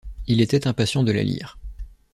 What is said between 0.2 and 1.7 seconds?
Il était impatient de la lire.